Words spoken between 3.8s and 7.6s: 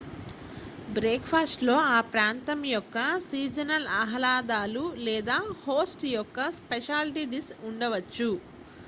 ఆహ్లాదాలు లేదా హోస్ట్ యొక్క speciality dish